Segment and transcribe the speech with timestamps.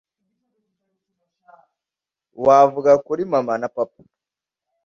[2.45, 3.99] wavuga kuri mama na papa